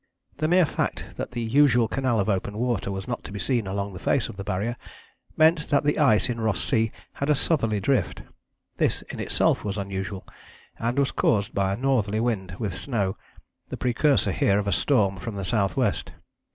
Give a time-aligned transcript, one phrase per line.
[0.37, 3.67] The mere fact that the usual canal of open water was not to be seen
[3.67, 4.75] along the face of the Barrier
[5.37, 8.23] meant that the ice in Ross Sea had a southerly drift.
[8.77, 10.25] This in itself was unusual,
[10.79, 13.15] and was caused by a northerly wind with snow,
[13.69, 16.13] the precursor here of a storm from the south west.